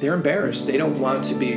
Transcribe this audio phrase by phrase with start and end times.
[0.00, 0.66] they're embarrassed.
[0.66, 1.48] They don't want to be,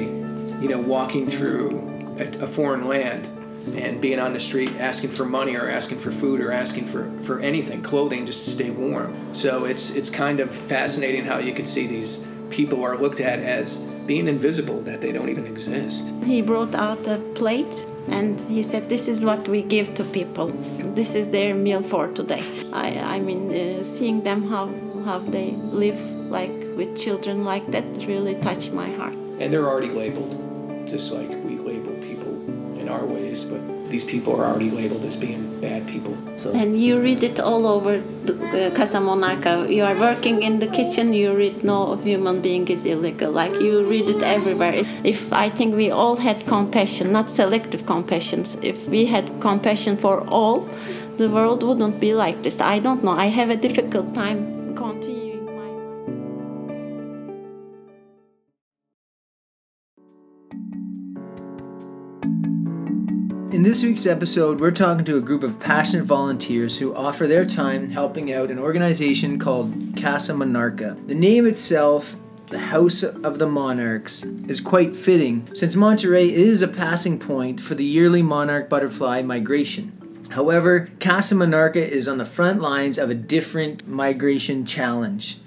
[0.64, 3.30] you know, walking through a, a foreign land
[3.76, 7.10] and being on the street asking for money or asking for food or asking for,
[7.22, 9.34] for anything, clothing, just to stay warm.
[9.34, 13.40] So it's it's kind of fascinating how you could see these people are looked at
[13.40, 16.12] as being invisible, that they don't even exist.
[16.26, 20.48] He brought out a plate and he said, "This is what we give to people.
[20.94, 24.68] This is their meal for today." I I mean, uh, seeing them how
[25.06, 26.00] how they live
[26.34, 29.14] like with children like that really touched my heart.
[29.40, 30.34] And they're already labeled,
[30.94, 32.34] just like we label people
[32.82, 33.62] in our ways, but
[33.94, 36.18] these people are already labeled as being bad people.
[36.36, 39.54] So And you read it all over the, uh, Casa Monarca.
[39.78, 43.32] You are working in the kitchen, you read no human being is illegal.
[43.42, 44.74] Like you read it everywhere.
[45.04, 48.40] If I think we all had compassion, not selective compassion,
[48.72, 50.68] if we had compassion for all,
[51.22, 52.60] the world wouldn't be like this.
[52.60, 53.16] I don't know.
[53.26, 54.40] I have a difficult time
[54.76, 55.13] continuing
[63.54, 67.46] In this week's episode, we're talking to a group of passionate volunteers who offer their
[67.46, 70.96] time helping out an organization called Casa Monarca.
[71.08, 72.16] The name itself,
[72.48, 77.76] the House of the Monarchs, is quite fitting since Monterrey is a passing point for
[77.76, 80.26] the yearly monarch butterfly migration.
[80.32, 85.38] However, Casa Monarca is on the front lines of a different migration challenge.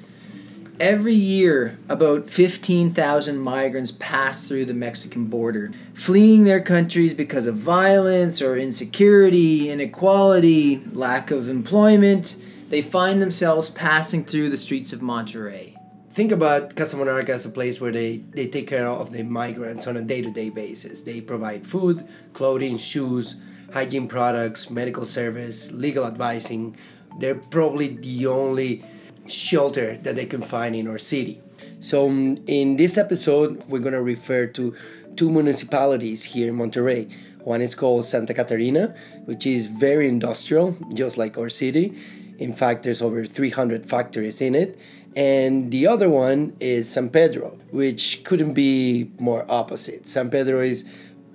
[0.78, 7.56] Every year, about 15,000 migrants pass through the Mexican border, fleeing their countries because of
[7.56, 12.36] violence or insecurity, inequality, lack of employment.
[12.68, 15.76] They find themselves passing through the streets of Monterrey.
[16.10, 19.86] Think about Casa Monarca as a place where they, they take care of the migrants
[19.86, 21.00] on a day to day basis.
[21.00, 23.36] They provide food, clothing, shoes,
[23.72, 26.76] hygiene products, medical service, legal advising.
[27.18, 28.84] They're probably the only
[29.28, 31.42] shelter that they can find in our city.
[31.78, 34.74] So, um, in this episode, we're going to refer to
[35.16, 37.12] two municipalities here in Monterrey.
[37.44, 41.94] One is called Santa Catarina, which is very industrial, just like our city.
[42.38, 44.78] In fact, there's over 300 factories in it.
[45.14, 50.06] And the other one is San Pedro, which couldn't be more opposite.
[50.06, 50.84] San Pedro is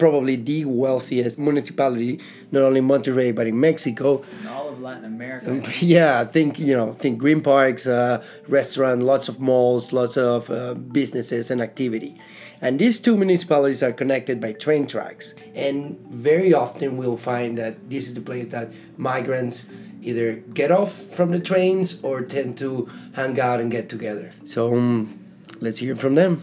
[0.02, 2.20] probably the wealthiest municipality,
[2.52, 4.24] not only in Monterrey, but in Mexico.
[4.42, 5.62] In all of Latin America.
[5.80, 10.74] Yeah, think you know, think green parks, uh, restaurant, lots of malls, lots of uh,
[10.74, 12.20] businesses and activity.
[12.62, 15.36] And these two municipalities are connected by train tracks.
[15.54, 19.70] And very often we'll find that this is the place that migrants
[20.02, 24.32] either get off from the trains or tend to hang out and get together.
[24.46, 25.20] So um,
[25.60, 26.42] let's hear from them.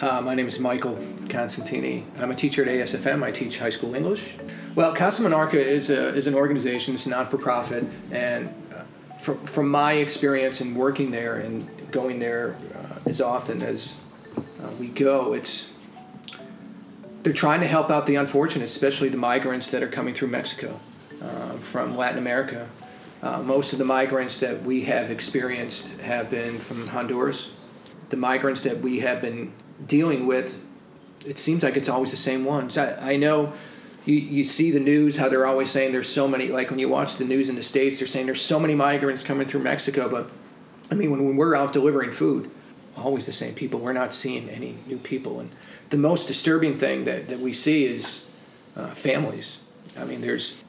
[0.00, 0.94] Uh, my name is Michael
[1.24, 2.04] Constantini.
[2.20, 3.24] I'm a teacher at ASFM.
[3.24, 4.36] I teach high school English.
[4.76, 8.82] Well, Casa Monarca is, a, is an organization, it's not for profit, and uh,
[9.18, 14.00] from, from my experience in working there and going there uh, as often as
[14.36, 15.72] uh, we go, it's
[17.24, 20.78] they're trying to help out the unfortunate, especially the migrants that are coming through Mexico
[21.20, 22.68] uh, from Latin America.
[23.20, 27.52] Uh, most of the migrants that we have experienced have been from Honduras.
[28.10, 29.52] The migrants that we have been
[29.86, 30.60] dealing with,
[31.24, 32.76] it seems like it's always the same ones.
[32.76, 33.52] I, I know
[34.04, 36.88] you, you see the news, how they're always saying there's so many, like when you
[36.88, 40.08] watch the news in the States, they're saying there's so many migrants coming through Mexico.
[40.08, 40.30] But
[40.90, 42.50] I mean, when, when we're out delivering food,
[42.96, 43.80] always the same people.
[43.80, 45.40] We're not seeing any new people.
[45.40, 45.50] And
[45.90, 48.26] the most disturbing thing that, that we see is
[48.76, 49.58] uh, families.
[49.98, 50.62] I mean, there's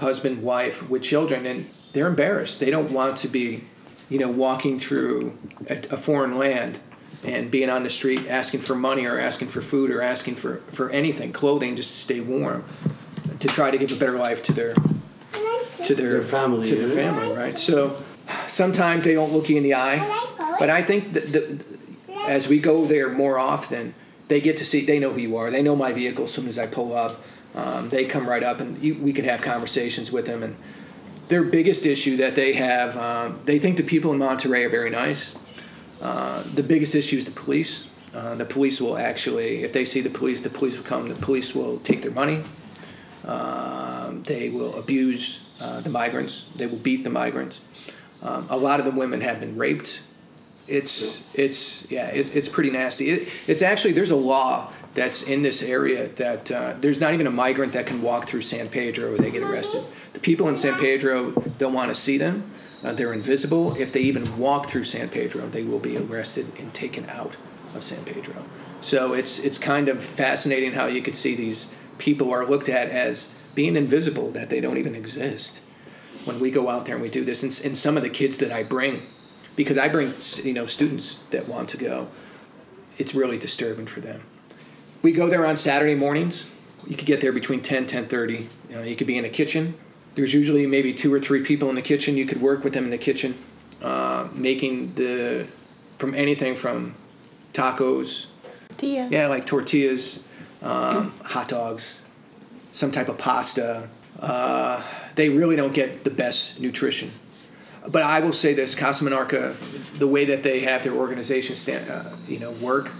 [0.00, 2.60] husband, wife with children, and they're embarrassed.
[2.60, 3.64] They don't want to be,
[4.08, 5.36] you know, walking through
[5.68, 6.80] a, a foreign land
[7.24, 10.56] and being on the street asking for money or asking for food or asking for,
[10.56, 12.64] for anything, clothing, just to stay warm,
[13.38, 14.74] to try to give a better life to their
[15.84, 17.58] to their, Their family, to their family, right?
[17.58, 18.02] So
[18.46, 19.98] sometimes they don't look you in the eye,
[20.58, 21.64] but I think that the,
[22.28, 23.94] as we go there more often,
[24.28, 24.84] they get to see.
[24.84, 25.50] They know who you are.
[25.50, 26.24] They know my vehicle.
[26.24, 27.20] As soon as I pull up,
[27.54, 30.42] um, they come right up, and you, we can have conversations with them.
[30.42, 30.56] And
[31.28, 34.90] their biggest issue that they have, um, they think the people in Monterrey are very
[34.90, 35.34] nice.
[36.02, 37.88] Uh, the biggest issue is the police.
[38.12, 41.08] Uh, the police will actually, if they see the police, the police will come.
[41.08, 42.42] The police will take their money.
[43.24, 46.44] Um, they will abuse uh, the migrants.
[46.56, 47.60] They will beat the migrants.
[48.20, 50.02] Um, a lot of the women have been raped.
[50.68, 53.10] It's it's yeah it's, it's pretty nasty.
[53.10, 57.26] It, it's actually there's a law that's in this area that uh, there's not even
[57.26, 59.84] a migrant that can walk through San Pedro or they get arrested.
[60.12, 62.50] The people in San Pedro don't want to see them.
[62.84, 63.76] Uh, they're invisible.
[63.76, 67.36] If they even walk through San Pedro, they will be arrested and taken out
[67.74, 68.44] of San Pedro.
[68.80, 72.90] So it's it's kind of fascinating how you could see these people are looked at
[72.90, 75.60] as being invisible, that they don't even exist.
[76.24, 78.38] When we go out there and we do this, and, and some of the kids
[78.38, 79.06] that I bring,
[79.56, 80.12] because I bring
[80.42, 82.08] you know students that want to go.
[82.98, 84.22] It's really disturbing for them.
[85.00, 86.46] We go there on Saturday mornings.
[86.86, 88.48] You could get there between 10 10:30.
[88.68, 89.74] You, know, you could be in a kitchen.
[90.14, 92.16] There's usually maybe two or three people in the kitchen.
[92.16, 93.34] You could work with them in the kitchen,
[93.82, 95.46] uh, making the
[95.98, 96.94] from anything from
[97.52, 98.26] tacos,
[98.76, 99.08] Tia.
[99.10, 100.24] yeah, like tortillas,
[100.62, 102.04] um, hot dogs,
[102.72, 103.88] some type of pasta.
[104.18, 104.82] Uh,
[105.14, 107.10] they really don't get the best nutrition.
[107.88, 109.56] But I will say this: Casa Monarca,
[109.98, 112.90] the way that they have their organization stand, uh, you know, work,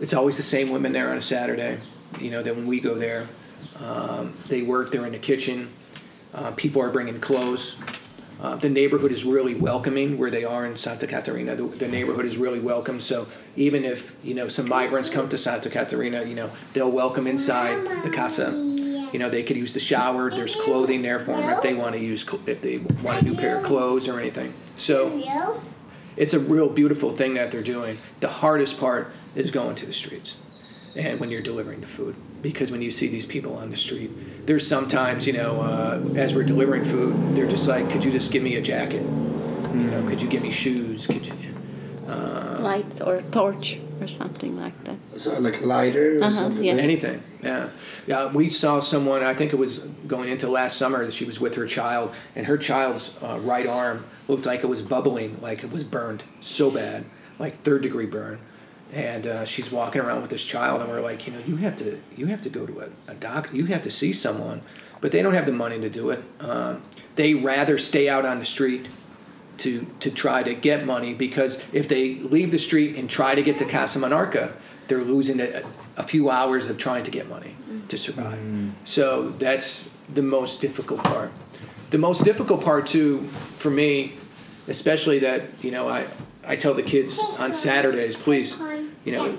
[0.00, 1.78] it's always the same women there on a Saturday.
[2.18, 3.28] You know, that when we go there,
[3.80, 4.90] um, they work.
[4.90, 5.68] They're in the kitchen.
[6.34, 7.76] Uh, people are bringing clothes.
[8.40, 11.56] Uh, the neighborhood is really welcoming where they are in Santa Catarina.
[11.56, 13.00] The, the neighborhood is really welcome.
[13.00, 13.26] So
[13.56, 18.04] even if you know some migrants come to Santa Catarina, you know they'll welcome inside
[18.04, 18.52] the casa.
[19.12, 20.30] You know they could use the shower.
[20.30, 23.34] There's clothing there for them if they want to use if they want a new
[23.34, 24.54] pair of clothes or anything.
[24.76, 25.20] So
[26.16, 27.98] it's a real beautiful thing that they're doing.
[28.20, 30.38] The hardest part is going to the streets
[30.98, 34.10] and when you're delivering the food because when you see these people on the street
[34.46, 38.30] there's sometimes you know uh, as we're delivering food they're just like could you just
[38.32, 41.34] give me a jacket you know could you give me shoes could you
[42.58, 44.96] Lights or torch or something like that.
[45.16, 46.64] So like a lighter or Uh-huh, something.
[46.64, 46.72] yeah.
[46.74, 47.68] anything yeah
[48.06, 49.78] yeah we saw someone i think it was
[50.08, 53.66] going into last summer that she was with her child and her child's uh, right
[53.66, 57.04] arm looked like it was bubbling like it was burned so bad
[57.38, 58.40] like third degree burn
[58.92, 61.76] and uh, she's walking around with this child and we're like you know you have
[61.76, 64.62] to you have to go to a, a doctor you have to see someone
[65.00, 66.82] but they don't have the money to do it um,
[67.16, 68.88] they rather stay out on the street
[69.58, 73.42] to to try to get money because if they leave the street and try to
[73.42, 74.52] get to Casa Monarca,
[74.86, 75.62] they're losing a,
[75.96, 77.56] a few hours of trying to get money
[77.88, 78.38] to survive.
[78.84, 81.32] So that's the most difficult part.
[81.90, 83.22] The most difficult part too
[83.56, 84.14] for me,
[84.68, 86.06] especially that you know I
[86.48, 88.60] I tell the kids on Saturdays, please,
[89.04, 89.38] you know,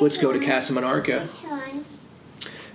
[0.00, 1.28] let's go to Casa Monarca.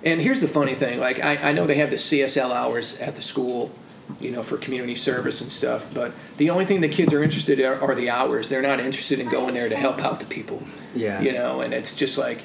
[0.04, 3.16] And here's the funny thing, like I, I know they have the CSL hours at
[3.16, 3.72] the school,
[4.20, 7.60] you know, for community service and stuff, but the only thing the kids are interested
[7.60, 8.50] in are, are the hours.
[8.50, 10.64] They're not interested in going there to help out the people.
[10.94, 11.22] Yeah.
[11.22, 12.44] You know, and it's just like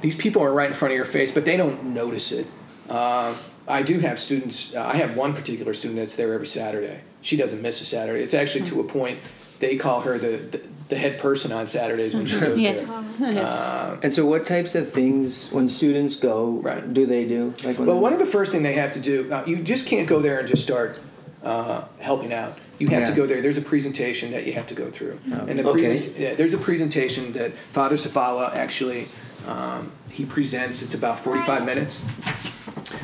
[0.00, 2.46] these people are right in front of your face, but they don't notice it.
[2.88, 3.36] Uh,
[3.68, 4.74] I do have students.
[4.74, 7.00] Uh, I have one particular student that's there every Saturday.
[7.20, 8.22] She doesn't miss a Saturday.
[8.22, 9.18] It's actually to a point
[9.60, 12.88] they call her the, the, the head person on Saturdays when she goes Yes.
[12.90, 13.04] there.
[13.32, 13.98] yes.
[14.02, 16.92] And so, what types of things when students go Right.
[16.94, 17.54] do they do?
[17.64, 19.86] Like when Well, one of the first thing they have to do, uh, you just
[19.88, 21.00] can't go there and just start
[21.44, 22.56] uh, helping out.
[22.78, 23.10] You have Yeah.
[23.10, 23.42] to go there.
[23.42, 25.72] There's a presentation that you have to go through, and the Okay.
[25.98, 29.08] present- yeah, there's a presentation that Father Zavala actually
[29.48, 30.82] um, he presents.
[30.82, 32.02] It's about 45 minutes,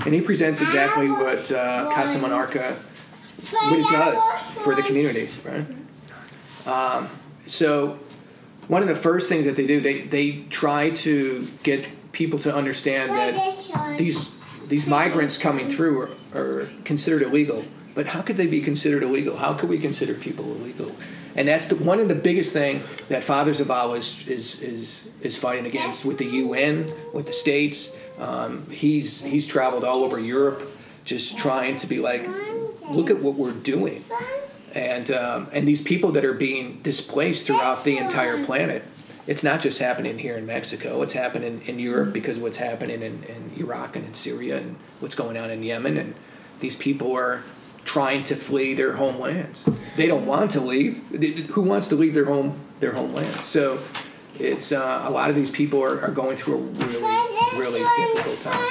[0.05, 2.83] and he presents exactly what uh, Casa Monarca
[3.51, 5.67] what it does for the community, right?
[6.67, 7.09] Um,
[7.47, 7.99] so
[8.69, 12.55] one of the first things that they do, they, they try to get people to
[12.55, 14.31] understand that these
[14.69, 17.65] these migrants coming through are, are considered illegal.
[17.95, 19.37] But how could they be considered illegal?
[19.37, 20.93] How could we consider people illegal?
[21.37, 25.37] And that's the, one of the biggest thing that Father Zavala is, is, is, is
[25.37, 27.97] fighting against with the UN, with the states.
[28.19, 30.69] Um, he's, he's traveled all over Europe
[31.05, 32.27] just trying to be like,
[32.91, 34.05] look at what we're doing
[34.75, 38.85] and um, and these people that are being displaced throughout the entire planet.
[39.27, 41.01] It's not just happening here in Mexico.
[41.01, 44.77] It's happening in Europe because of what's happening in, in Iraq and in Syria and
[45.01, 45.97] what's going on in Yemen.
[45.97, 46.15] And
[46.61, 47.43] these people are
[47.85, 49.65] trying to flee their homelands.
[49.97, 50.99] They don't want to leave.
[51.53, 53.41] Who wants to leave their home their homeland?
[53.41, 53.79] So
[54.39, 57.03] it's uh, a lot of these people are, are going through a really
[57.57, 58.63] really difficult time.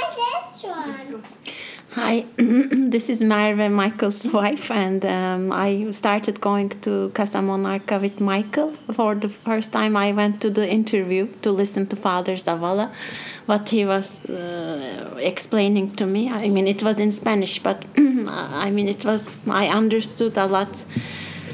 [1.95, 8.19] Hi, this is Marve, Michael's wife, and um, I started going to Casa Monarca with
[8.19, 8.71] Michael.
[8.91, 12.91] For the first time, I went to the interview to listen to Father Zavala,
[13.45, 16.31] what he was uh, explaining to me.
[16.31, 20.85] I mean, it was in Spanish, but I mean, it was, I understood a lot.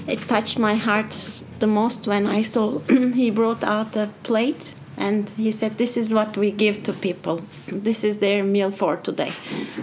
[0.08, 5.30] It touched my heart the most when I saw he brought out a plate and
[5.44, 7.42] he said this is what we give to people.
[7.68, 9.34] This is their meal for today.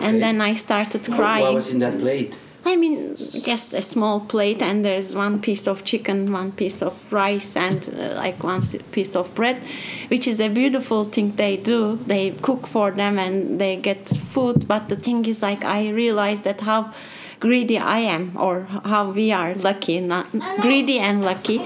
[0.00, 2.38] And then i started crying What was in that plate?
[2.68, 3.16] i mean
[3.50, 7.78] just a small plate and there's one piece of chicken one piece of rice and
[7.88, 8.60] uh, like one
[8.96, 9.56] piece of bread
[10.08, 11.96] which is a beautiful thing they do.
[12.14, 14.66] They cook for them and they get food.
[14.72, 16.80] But the thing is like i realized that how
[17.40, 20.26] greedy I am, or how we are lucky, not
[20.62, 21.60] greedy and lucky.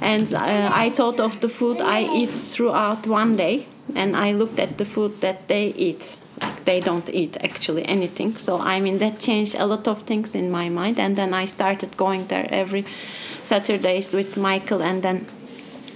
[0.00, 4.58] And uh, I thought of the food I eat throughout one day, and I looked
[4.58, 6.16] at the food that they eat.
[6.64, 8.36] They don't eat actually anything.
[8.36, 11.46] So I mean that changed a lot of things in my mind, and then I
[11.46, 12.84] started going there every
[13.42, 15.26] Saturdays with Michael, and then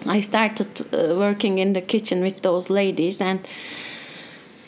[0.06, 3.40] I started uh, working in the kitchen with those ladies and.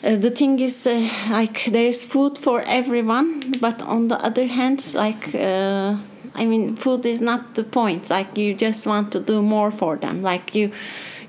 [0.03, 4.93] Uh, the thing is, uh, like, there's food for everyone, but on the other hand,
[4.93, 5.95] like, uh,
[6.35, 8.09] I mean, food is not the point.
[8.09, 10.21] Like, you just want to do more for them.
[10.21, 10.71] Like, you,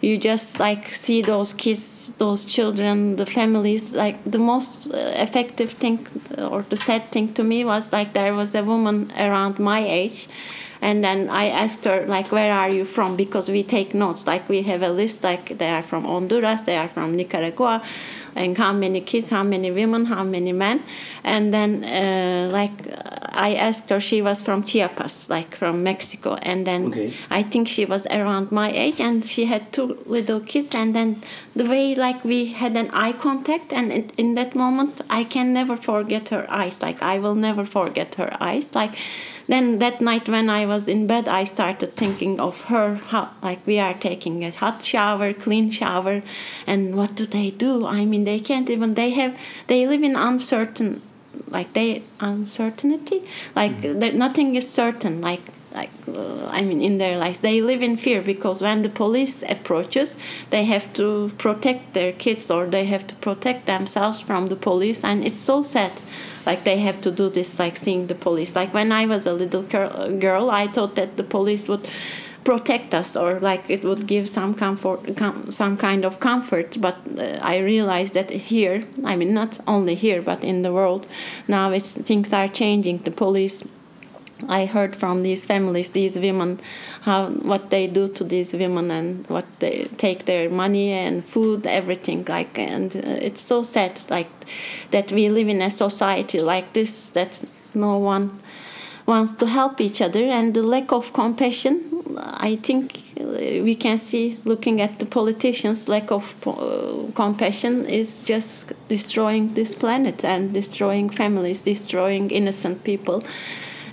[0.00, 3.92] you just like see those kids, those children, the families.
[3.92, 8.34] Like, the most uh, effective thing or the sad thing to me was like there
[8.34, 10.26] was a woman around my age
[10.84, 14.48] and then I asked her like where are you from because we take notes like
[14.48, 17.82] we have a list like they are from Honduras they are from Nicaragua
[18.36, 20.80] and how many kids how many women how many men.
[21.22, 22.72] And then uh, like
[23.36, 26.34] I asked her she was from Chiapas like from Mexico.
[26.42, 27.12] And then Okay.
[27.30, 30.74] I think she was around my age and she had two little kids.
[30.74, 31.22] And then
[31.56, 35.52] the way like we had an eye contact and in, in that moment I can
[35.52, 36.82] never forget her eyes.
[36.82, 38.74] Like I will never forget her eyes.
[38.74, 38.94] Like
[39.46, 43.66] then that night when I was in bed I started thinking of her how like
[43.66, 46.22] we are taking a hot shower clean shower
[46.66, 47.86] and what do they do?
[47.86, 51.02] I mean they can't even they have they live in uncertain
[51.48, 53.22] like they uncertainty?
[53.54, 54.00] Like mm-hmm.
[54.00, 55.42] there, nothing is certain like
[55.74, 57.40] like uh, i mean in their lives.
[57.40, 60.16] They live in fear because when the police approaches
[60.50, 65.04] they have to protect their kids or they have to protect themselves from the police.
[65.04, 65.92] And it's so sad
[66.46, 68.54] like they have to do this like seeing the police.
[68.54, 71.88] Like when i was a little girl, i thought that the police would
[72.44, 76.76] protect us or like it would give some comfort com, some kind of comfort.
[76.80, 81.06] But uh, i realized that here i mean not only here but in the world
[81.48, 82.98] now it's things are changing.
[82.98, 83.64] The police
[84.48, 86.60] I heard from these families, these women,
[87.02, 91.66] how what they do to these women and what they take their money and food,
[91.66, 94.30] everything like, and uh, it's so sad, like
[94.90, 97.42] that we live in a society like this that
[97.74, 98.30] no one
[99.06, 101.90] wants to help each other and the lack of compassion.
[102.16, 103.24] I think uh,
[103.62, 109.74] we can see looking at the politicians, lack of uh, compassion is just destroying this
[109.74, 113.22] planet and destroying families, destroying innocent people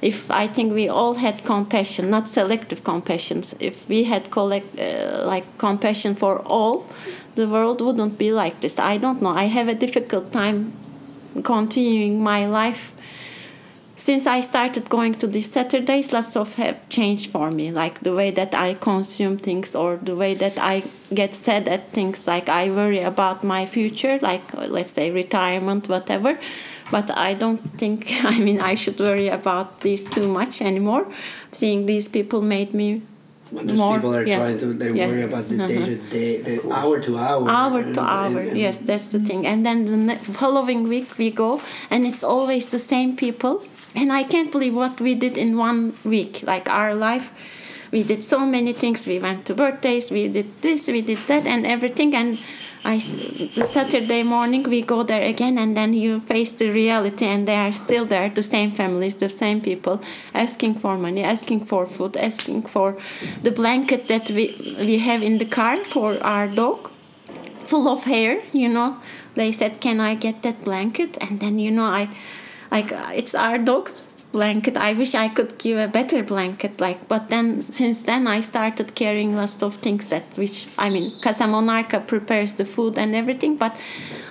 [0.01, 5.23] if I think we all had compassion, not selective compassion, if we had collect, uh,
[5.25, 6.87] like compassion for all,
[7.35, 8.79] the world wouldn't be like this.
[8.79, 9.29] I don't know.
[9.29, 10.73] I have a difficult time
[11.43, 12.91] continuing my life.
[13.95, 18.15] Since I started going to these Saturdays, lots of have changed for me, like the
[18.15, 22.49] way that I consume things or the way that I get sad at things, like
[22.49, 26.39] I worry about my future, like let's say retirement, whatever
[26.91, 27.99] but I don't think
[28.33, 31.07] I mean I should worry about these too much anymore.
[31.51, 33.01] Seeing these people made me
[33.51, 35.07] When those more people are yeah, trying to, they yeah.
[35.11, 35.67] worry about the Uh-huh.
[35.67, 37.43] day to day, the hour to hour.
[37.49, 40.81] hour and- to hour and- and- yes that's the thing and then the ne- following
[40.93, 41.51] week we go
[41.91, 43.53] and it's always the same people
[43.99, 45.79] and i can't believe what we did in one
[46.15, 47.27] week like our life
[47.95, 51.43] we did so many things we went to birthdays we did this we did that
[51.53, 52.29] and everything and
[52.83, 57.47] I, the Saturday morning we go there again, and then you face the reality, and
[57.47, 60.01] they are still there, the same families, the same people,
[60.33, 62.97] asking for money, asking for food, asking for
[63.43, 66.89] the blanket that we we have in the car for our dog
[67.65, 68.97] full of hair you know.
[69.35, 71.17] They said can i get that blanket?
[71.21, 72.09] And then you know i
[72.71, 74.77] like it's our dog's blanket.
[74.77, 78.95] I wish i could give a better blanket like but then since then i started
[78.95, 83.57] carrying lots of things that which i mean casa monarca prepares the food and everything
[83.57, 83.79] but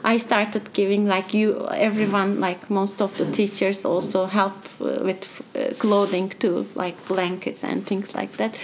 [0.05, 5.43] i started giving like you everyone like most of the teachers also help uh, with
[5.55, 8.57] uh, clothing too like blankets and things like that.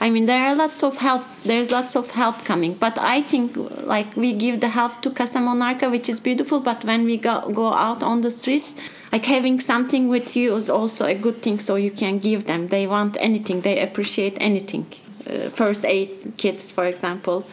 [0.00, 3.56] I mean there are lots of help there's lots of help coming but i think
[3.84, 7.50] like we give the help to casa monarca which is beautiful but when we go,
[7.50, 8.74] go out on the streets
[9.12, 12.68] like having something with you is also a good thing so you can give them.
[12.68, 13.62] They want anything.
[13.62, 14.86] They appreciate anything.
[15.26, 17.46] Uh, first aid kits for example.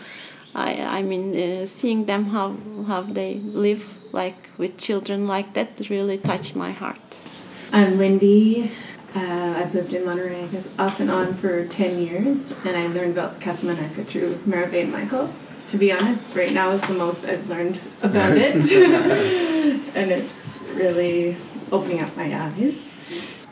[0.55, 2.55] I i mean uh, seeing them how
[2.87, 3.35] how they
[3.65, 3.83] live
[4.13, 7.07] like with children like that really touched my heart.
[7.71, 8.71] I'm Lindy.
[9.15, 10.45] Uh, I've lived in Monterrey,
[10.77, 14.91] off and on for 10 years, and I learned about Casa Monarca through Marave and
[14.91, 15.29] Michael.
[15.67, 18.55] To be honest, right now is the most I've learned about it,
[19.95, 21.35] and it's really
[21.71, 22.93] opening up my eyes.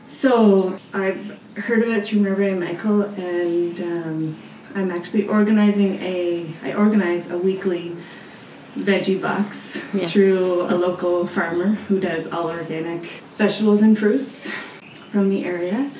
[0.07, 4.37] So I've heard of it through Marave and Michael, and um,
[4.75, 6.47] I'm actually organizing a.
[6.63, 7.95] I organize a weekly
[8.75, 10.11] veggie box Yes.
[10.13, 13.03] through a local farmer who does all organic
[13.37, 14.51] vegetables and fruits
[15.11, 15.91] from the area.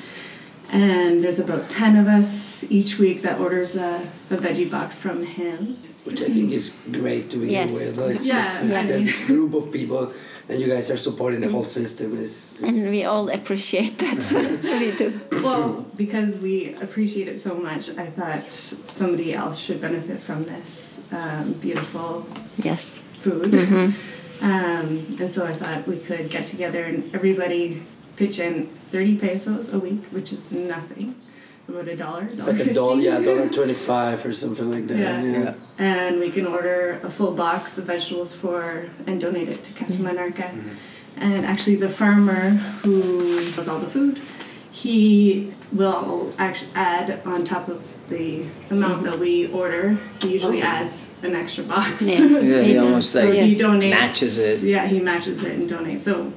[0.72, 5.24] And there's about 10 of us each week that orders a, a veggie box from
[5.24, 5.78] him.
[6.04, 7.72] which I think is great to begin Yes.
[7.72, 7.98] with.
[7.98, 8.88] Like, it's Yeah, just, yes.
[8.88, 10.12] there's this group of people
[10.48, 12.16] and you guys are supporting the whole system.
[12.16, 14.20] Is And we all appreciate that.
[14.80, 15.20] we do.
[15.42, 20.98] Well, because we appreciate it so much, I thought somebody else should benefit from this
[21.12, 22.26] um, beautiful
[22.62, 23.00] Yes.
[23.20, 23.52] food.
[24.42, 27.82] Um, and so I thought we could get together and everybody
[28.16, 31.14] pitch in 30 pesos a week, which is nothing.
[31.68, 34.96] About a dollar, it's dollar like a dollar, yeah, dollar twenty-five or something like that.
[34.96, 35.24] Yeah.
[35.24, 35.54] yeah.
[35.78, 39.98] And we can order a full box of vegetables for and donate it to Casa
[39.98, 40.06] mm-hmm.
[40.06, 40.48] Monarca.
[40.48, 40.68] Mm-hmm.
[41.16, 42.50] And actually, the farmer
[42.84, 44.20] who does all the food,
[44.70, 49.04] he will actually add on top of the amount mm-hmm.
[49.06, 49.98] that we order.
[50.20, 50.66] He usually oh.
[50.66, 52.00] adds an extra box.
[52.00, 52.44] Yes.
[52.44, 53.22] Yeah, he He almost does.
[53.22, 53.90] So like he donates.
[53.90, 54.64] matches it.
[54.64, 56.00] Yeah, he matches it and donates.
[56.00, 56.32] So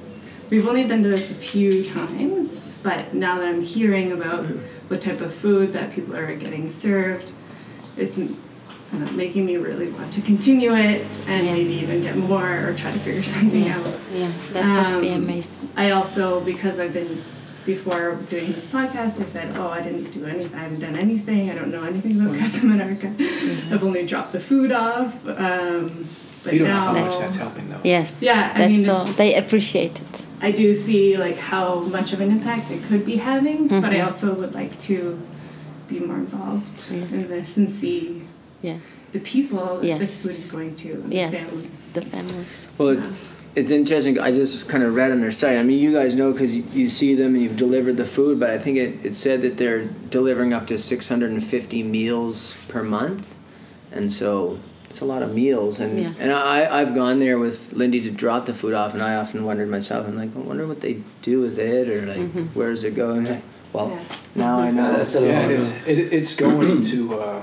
[0.50, 4.46] we've only done this a few times, but now that I'm hearing about
[4.88, 7.32] what type of food that people are getting served,
[7.96, 11.52] it's kind of making me really want to continue it and Yeah.
[11.54, 13.86] maybe even get more or try to figure something out.
[14.12, 15.68] Yeah, that would be Um, amazing.
[15.76, 17.22] I also, because I've been
[17.66, 20.54] before doing this podcast, I said, "Oh, I didn't do anything.
[20.58, 21.50] I haven't done anything.
[21.50, 23.14] I don't know anything about Casa Monarca.
[23.70, 26.08] I've only dropped the food off." Um,
[26.44, 27.80] but You don't know how much that's helping though.
[27.84, 28.22] Yes.
[28.22, 30.26] Yeah, I That's mean, so they appreciate it.
[30.40, 33.92] I do see like how much of an impact it could be having, but Mm-hmm.
[33.92, 35.18] I also would like to
[35.88, 38.22] be more involved in this and see
[38.62, 38.78] Yeah.
[39.12, 39.98] the people Yes.
[40.00, 41.34] this food is going to, the Yes.
[41.34, 41.90] families.
[41.92, 42.68] The families.
[42.78, 44.16] Well, it's it's interesting.
[44.20, 45.58] I just kind of read on their site.
[45.58, 48.38] I mean, you guys know because you, you see them and you've delivered the food,
[48.38, 53.34] but I think it, it said that they're delivering up to 650 meals per month,
[53.90, 55.78] and so it's a lot of meals.
[55.80, 56.10] And Yeah.
[56.18, 59.44] and I I've gone there with Lindy to drop the food off, and I often
[59.44, 62.42] wondered myself, I'm like, I wonder what they do with it, or like Mm-hmm.
[62.54, 63.42] where's it going?
[63.72, 64.02] Well, Yeah.
[64.34, 64.84] now I know.
[64.84, 65.50] Uh, that's a Yeah, lot.
[65.52, 65.70] it is.
[65.86, 67.14] It, it's going to.
[67.14, 67.42] Uh,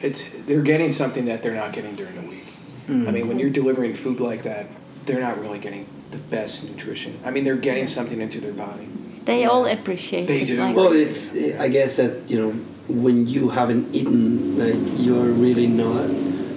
[0.00, 2.44] it's they're getting something that they're not getting during the week.
[2.90, 4.66] I mean, when you're delivering food like that,
[5.04, 7.20] they're not really getting the best nutrition.
[7.22, 8.88] I mean, they're getting something into their body.
[9.26, 10.46] They all appreciate They it.
[10.46, 10.56] do.
[10.56, 12.54] Like, Well, it's I guess that you know
[12.88, 16.08] when you haven't eaten, like you're really not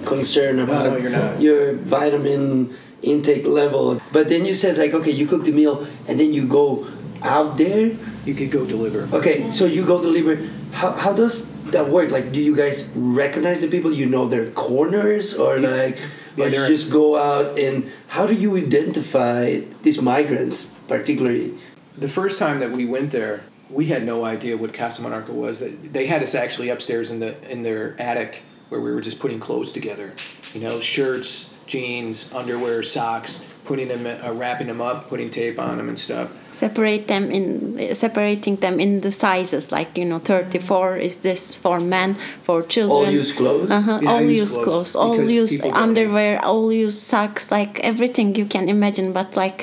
[0.06, 1.40] concerned about no, not.
[1.40, 4.00] your vitamin intake level.
[4.12, 6.86] But then you said like, okay, you cook the meal and then you go
[7.22, 7.92] out there.
[8.24, 9.08] You could go deliver.
[9.16, 10.36] Okay, so you go deliver.
[10.72, 12.10] How how does that work?
[12.10, 13.92] Like, do you guys recognize the people?
[13.92, 15.98] You know their corners, or like,
[16.36, 21.54] Yeah, or you just go out and how do you identify these migrants particularly?
[21.96, 25.62] The first time that we went there, we had no idea what Casa Monarca was.
[25.96, 29.40] They had us actually upstairs in the in their attic where we were just putting
[29.40, 30.14] clothes together.
[30.54, 35.76] You know, shirts, jeans, underwear, socks, putting them, uh, wrapping them up, putting tape on
[35.78, 36.28] them and stuff.
[36.52, 37.48] separate them in
[37.94, 42.14] separating them in the sizes like you know 34 is this for men
[42.46, 43.70] for children All use clothes.
[43.70, 44.00] uh-huh.
[44.02, 45.52] Yeah, all use use clothes, clothes, all use
[45.84, 49.60] underwear all use socks like everything you can imagine but like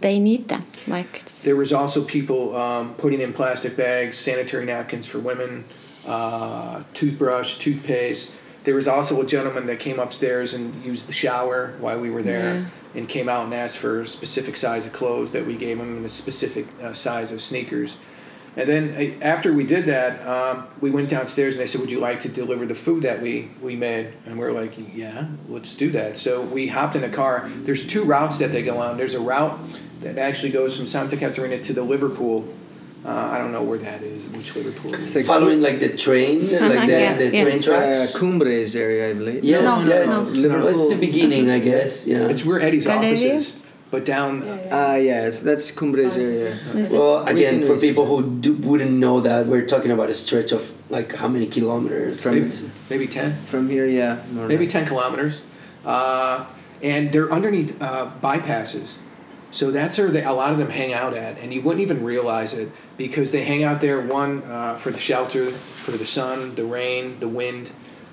[0.00, 5.06] they need them like There was also people um, putting in plastic bags, sanitary napkins
[5.06, 5.64] for women,
[6.06, 8.32] uh, toothbrush, toothpaste.
[8.64, 12.22] There was also a gentleman that came upstairs and used the shower while we were
[12.22, 15.78] there, and came out and asked for a specific size of clothes that we gave
[15.78, 17.96] him and a specific uh, size of sneakers.
[18.56, 21.90] And then uh, after we did that, um, we went downstairs and they said, "Would
[21.90, 25.28] you like to deliver the food that we we made?" And we are like, "Yeah,
[25.48, 27.48] let's do that." So we hopped in a car.
[27.64, 28.96] There's two routes that they go on.
[28.96, 29.58] There's a route
[30.00, 32.48] that actually goes from Santa Catarina to the Liverpool.
[33.04, 34.92] Uh, I don't know where that is, which Liverpool.
[34.94, 37.44] It's like Following like the train, like the, yeah, the yes.
[37.44, 38.14] train tracks.
[38.14, 39.44] uh, Cumbres area, I believe.
[39.44, 40.04] Yes, No, no, yeah.
[40.06, 40.22] no.
[40.22, 40.68] it's- Liverpool.
[40.68, 42.06] It's the beginning, I guess.
[42.08, 42.28] Yeah.
[42.28, 44.42] It's where Eddie's office is, but down.
[44.70, 46.56] Ah, yeah, so that's Cumbres area.
[46.74, 50.52] Is well, again, for people who do, wouldn't know that, we're talking about a stretch
[50.52, 52.22] of like how many kilometers?
[52.22, 52.50] From- Maybe,
[52.90, 53.36] maybe ten.
[53.46, 54.22] From here, yeah.
[54.32, 54.72] more maybe less.
[54.72, 55.40] 10 kilometers.
[55.84, 56.46] Uh,
[56.82, 58.98] and they're underneath uh, bypasses.
[59.50, 61.38] So that's where they, a lot of them hang out at.
[61.38, 64.98] And you wouldn't even realize it because they hang out there, one, uh, for the
[64.98, 67.72] shelter, for the sun, the rain, the wind.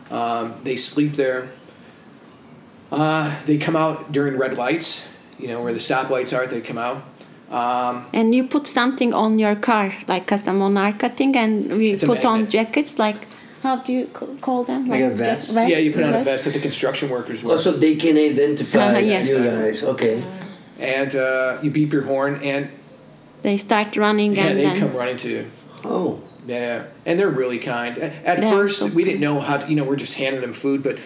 [0.10, 1.50] Um, they sleep there.
[2.92, 6.78] Uh, they come out during red lights, you know, where the stoplights are, they come
[6.78, 7.04] out.
[7.52, 12.26] Um, and you put something on your car like Casa Monarca thing and we put
[12.26, 13.16] on jackets like
[13.62, 14.08] how do you
[14.42, 15.54] call them Like a ja- vest?
[15.56, 16.26] yeah, you put on a vest?
[16.26, 17.54] vest that the construction workers wear.
[17.54, 19.30] Also, they can identify Uh-huh, yes.
[19.30, 19.84] you guys.
[19.84, 20.24] Okay.
[20.80, 22.70] and uh, you beep your horn, and
[23.44, 25.52] they start running yeah, and they then come running to you.
[25.84, 26.20] Oh.
[26.48, 27.98] Yeah, and they're really kind.
[27.98, 29.58] At They're first, so we didn't know how.
[29.58, 30.98] To, you know, we're just handing them food, but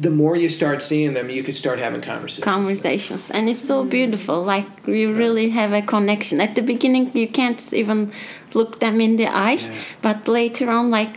[0.00, 2.44] the more you start seeing them, you can start having conversations.
[2.44, 7.26] conversations and it's so beautiful like you really have a connection at the beginning you
[7.26, 8.12] can't even
[8.54, 9.72] look them in the eye Yeah.
[10.02, 11.10] but later on like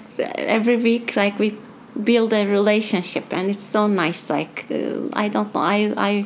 [0.58, 1.49] every week like we
[2.04, 6.25] build a relationship and it's so nice like uh, i don't know i i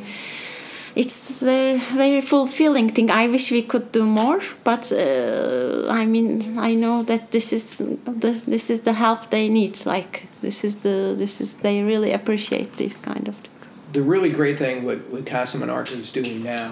[0.94, 3.10] it's a very fulfilling thing.
[3.10, 7.78] I wish we could do more, but uh, I mean, I know that this is
[7.78, 9.86] the this is the help they need.
[9.86, 13.36] Like this is the this is they really appreciate this kind of.
[13.92, 16.70] The really great thing what what Casa Monarca is doing now,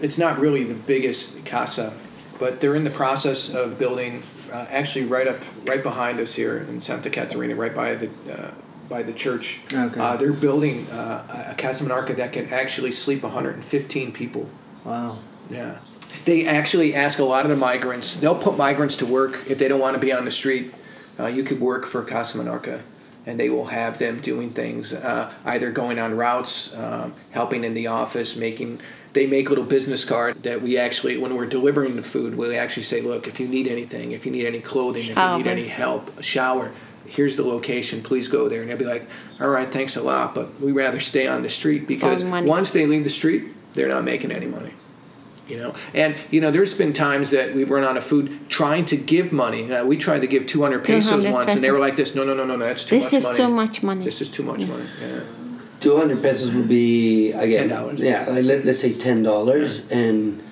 [0.00, 1.92] it's not really the biggest casa,
[2.38, 4.22] but they're in the process of building.
[4.52, 8.10] Uh, actually, right up right behind us here in Santa Catarina, right by the.
[8.30, 8.50] Uh,
[8.90, 9.60] by the church.
[9.72, 9.98] Okay.
[9.98, 14.50] Uh, they're building uh, a Casa Monarca that can actually sleep 115 people.
[14.84, 15.20] Wow.
[15.48, 15.78] Yeah.
[16.24, 19.68] They actually ask a lot of the migrants, they'll put migrants to work if they
[19.68, 20.74] don't want to be on the street.
[21.18, 22.82] Uh, you could work for Casa Monarca,
[23.26, 27.74] and they will have them doing things, uh, either going on routes, um, helping in
[27.74, 28.80] the office, making.
[29.12, 32.84] They make little business card that we actually, when we're delivering the food, we actually
[32.84, 35.66] say, look, if you need anything, if you need any clothing, if you need any
[35.66, 36.72] help, a shower,
[37.06, 38.60] here's the location, please go there.
[38.60, 39.08] And they'll be like,
[39.40, 42.86] all right, thanks a lot, but we rather stay on the street because once they
[42.86, 44.74] leave the street, they're not making any money
[45.50, 48.84] you know and you know there's been times that we've run out of food trying
[48.84, 51.78] to give money uh, we tried to give 200 pesos 200 once and they were
[51.78, 53.10] like this no no no no no that's too much money.
[53.10, 54.04] This much is money too much money.
[54.04, 55.20] this is too much money yeah
[55.80, 57.98] 200 pesos would be again $10.
[57.98, 60.42] yeah like let, let's say $10 and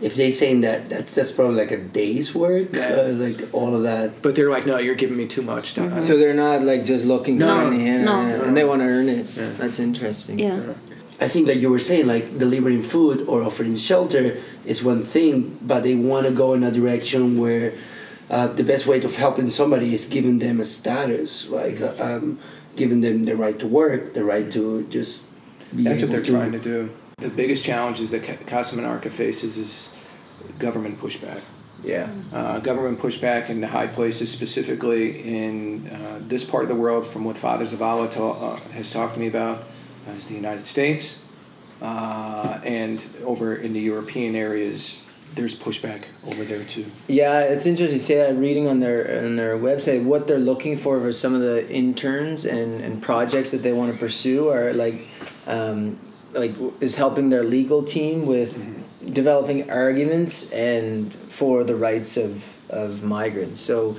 [0.00, 2.88] if they're saying that that's that's probably like a day's work Yeah.
[2.88, 6.06] uh, like all of that but they're like no you're giving me too much Mm-hmm.
[6.06, 8.44] So they're not like just looking No, for no, any hand, no.
[8.44, 9.26] and they want to earn it.
[9.58, 10.38] That's interesting.
[10.38, 10.74] Yeah.
[11.20, 15.58] I think like you were saying, like delivering food or offering shelter is one thing,
[15.60, 17.74] but they want to go in a direction where
[18.30, 22.38] uh, the best way of helping somebody is giving them a status, like uh, um,
[22.74, 25.26] giving them the right to work, the right to just
[25.76, 26.88] be that's what they're trying to do
[27.20, 29.94] the biggest challenge that Ca- Casa Monarca faces is
[30.58, 31.40] government pushback
[31.84, 32.08] Yeah.
[32.32, 37.06] uh, government pushback in the high places, specifically in uh, this part of the world,
[37.06, 39.58] from what Father Zavala ta- uh, has talked to me about,
[40.08, 41.18] uh, is the United States,
[41.82, 45.00] uh, and over in the European areas,
[45.34, 46.84] there's pushback over there too.
[47.06, 50.76] Yeah, it's interesting to say that reading on their on their website what they're looking
[50.76, 54.72] for for some of the interns and, and projects that they want to pursue are
[54.74, 55.06] like
[55.46, 55.98] um,
[56.32, 58.78] like is helping their legal team with
[59.12, 63.60] developing arguments and for the rights of of migrants.
[63.60, 63.96] So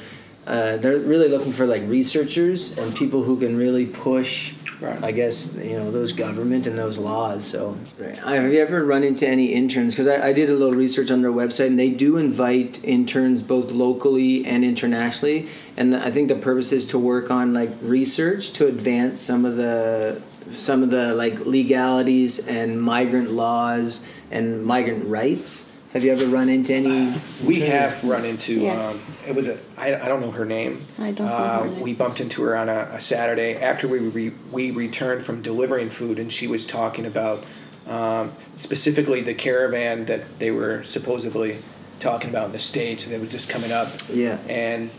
[0.47, 5.03] uh, they're really looking for like researchers and people who can really push Right.
[5.03, 7.45] I guess you know those government and those laws.
[7.45, 7.77] So,
[8.25, 9.93] have you ever run into any interns?
[9.93, 13.43] Because I, I did a little research on their website, and they do invite interns
[13.43, 15.49] both locally and internationally.
[15.77, 19.55] And I think the purpose is to work on like research to advance some of
[19.55, 20.19] the
[20.55, 25.71] some of the like legalities and migrant laws and migrant rights.
[25.93, 27.13] Have you ever run into any?
[27.45, 28.53] We have run into.
[28.61, 28.87] Yeah.
[28.89, 29.57] Um, it was a.
[29.77, 30.85] I, I don't know her name.
[30.97, 31.81] I don't know Uh, her name.
[31.81, 35.89] We bumped into her on a, a Saturday after we re, we returned from delivering
[35.89, 37.43] food, and she was talking about
[37.87, 41.57] um, specifically the caravan that they were supposedly
[41.99, 43.89] talking about in the states that was just coming up.
[44.09, 44.37] Yeah.
[44.47, 44.91] And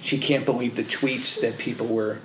[0.00, 2.18] she can't believe the tweets that people were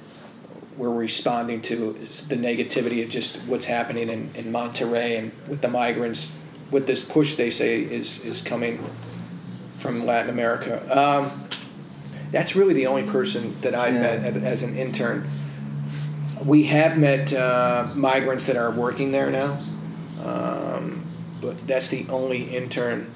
[0.78, 1.94] were responding to
[2.28, 6.36] the negativity of just what's happening in, in Monterrey and with the migrants,
[6.72, 8.84] with this push they say is is coming
[9.78, 10.82] from Latin America.
[10.98, 11.48] Um,
[12.32, 14.02] that's really the only person that I've Yeah.
[14.02, 15.28] met as- as an intern.
[16.44, 19.58] We have met uh, migrants that are working there now,
[20.24, 21.06] um,
[21.42, 23.08] but that's the only intern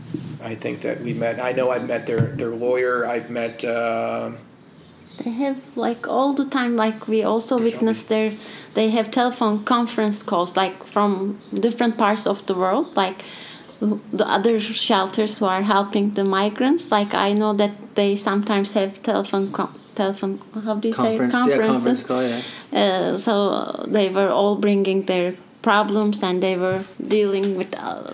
[0.42, 1.44] I think that we've met.
[1.44, 3.06] I know I've met their, their lawyer.
[3.06, 3.66] I've met.
[3.66, 4.32] Uh,
[5.24, 8.34] They have like all the time, like we also witness there,
[8.74, 13.24] they have telephone conference calls like from different parts of the world, like
[13.80, 16.92] the other shelters who are helping the migrants.
[16.92, 19.52] Like I know that they sometimes have telephone
[19.96, 22.04] telephone how do you Conference, say yeah, conferences.
[22.04, 23.12] conference call, yeah.
[23.12, 28.14] Uh, so they were all bringing their problems and they were dealing with uh,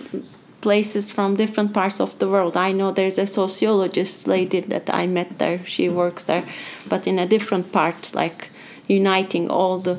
[0.66, 2.56] places from different parts of the world.
[2.56, 5.58] I know there's a sociologist lady that I met there.
[5.64, 6.44] She works there,
[6.88, 8.50] but in a different part, like
[8.88, 9.96] uniting all the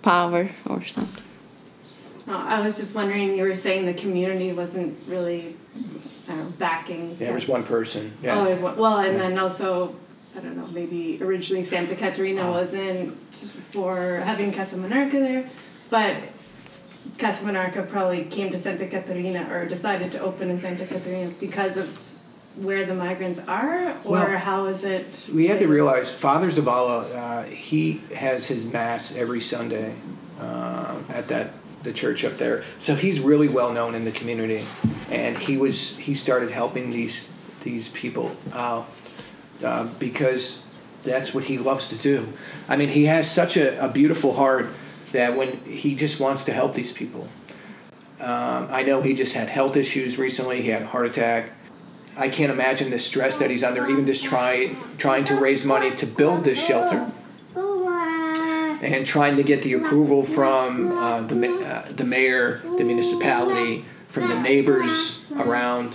[0.00, 1.24] power or something.
[2.26, 5.54] Oh, I was just wondering, you were saying the community wasn't really
[6.30, 6.32] I
[6.66, 7.02] backing.
[7.10, 8.02] yeah, there was one person.
[8.22, 8.40] Yeah.
[8.40, 8.74] Oh, there's one.
[8.78, 9.94] Well, and then also,
[10.34, 12.52] I don't know, maybe originally Santa Catarina ah.
[12.58, 13.14] wasn't
[13.74, 13.96] for
[14.30, 15.44] having Casa Monarca there,
[15.90, 16.16] but
[17.18, 21.76] Casa Monarca probably came to Santa Catarina or decided to open in Santa Catarina because
[21.76, 21.98] of
[22.56, 25.26] where the migrants are, or Well, how is it?
[25.32, 27.14] We have to realize Father Zavala.
[27.14, 29.94] Uh, he has his mass every Sunday
[30.40, 31.52] uh, at that
[31.82, 32.64] the church up there.
[32.78, 34.64] So he's really well known in the community,
[35.10, 37.30] and he was he started helping these
[37.62, 38.88] these people out
[39.64, 40.62] uh, because
[41.04, 42.32] that's what he loves to do.
[42.68, 44.68] I mean, he has such a, a beautiful heart
[45.12, 47.28] that when he just wants to help these people.
[48.20, 50.62] Um, I know he just had health issues recently.
[50.62, 51.50] He had a heart attack.
[52.16, 55.90] I can't imagine the stress that he's under, even just trying trying to raise money
[55.96, 57.10] to build this shelter
[58.82, 64.28] and trying to get the approval from uh, the uh, the mayor, the municipality, from
[64.28, 65.94] the neighbors around,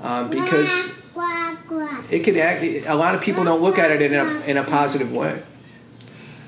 [0.00, 0.92] um, because
[2.10, 2.62] it could act.
[2.62, 5.42] A lot of people don't look at it in a in a positive way.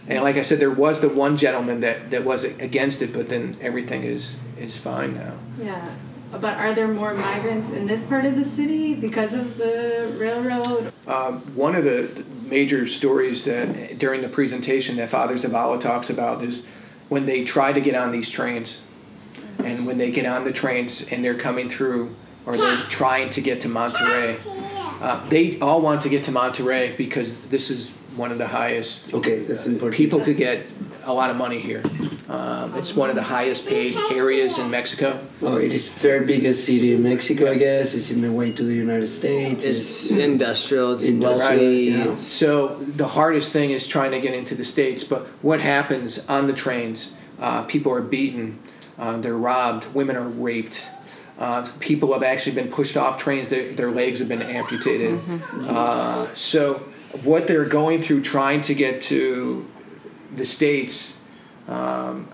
[0.08, 3.28] And like I said, there was the one gentleman that, that was against it, but
[3.28, 5.34] then everything is is fine now.
[5.60, 5.88] Yeah.
[6.32, 10.92] But are there more migrants in this part of the city because of the railroad?
[11.06, 16.42] Um, one of the major stories that during the presentation that Father Zavala talks about
[16.42, 16.66] is
[17.08, 18.82] when they try to get on these trains,
[19.58, 22.14] and when they get on the trains and they're coming through
[22.46, 24.40] or they're trying to get to Monterrey,
[25.02, 29.14] uh, they all want to get to Monterrey because this is one of the highest.
[29.14, 29.94] Okay, that's important.
[29.96, 30.72] People could get
[31.04, 31.82] a lot of money here.
[32.28, 35.20] Um, it's one of the highest paid areas in Mexico.
[35.42, 37.94] Oh, it is third biggest city in Mexico, I guess.
[37.94, 39.64] It's in the way to the United States.
[39.64, 40.92] It's industrial.
[40.92, 41.84] It's Industrial, wealthy.
[42.10, 42.14] yeah.
[42.16, 45.04] So the hardest thing is trying to get into the states.
[45.04, 47.14] But what happens on the trains?
[47.40, 48.58] Uh, people are beaten,
[48.98, 50.86] uh, they're robbed, women are raped.
[51.38, 53.48] Uh, people have actually been pushed off trains.
[53.48, 55.18] Their, their legs have been amputated.
[55.66, 56.84] Uh, so
[57.24, 59.66] what they're going through trying to get to
[60.34, 61.16] the states,
[61.68, 62.28] um,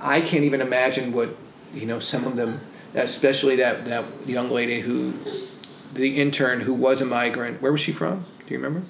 [0.00, 1.34] I- can't even imagine what
[1.74, 2.60] you know some of them,
[2.94, 5.14] especially that that young lady who,
[5.94, 7.62] the intern who was a migrant.
[7.62, 8.24] Where was she from?
[8.46, 8.86] Do you remember?